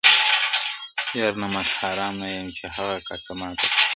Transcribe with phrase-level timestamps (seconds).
[1.17, 3.83] یار نمک حرام نه یم چي هغه کاسه ماته کړم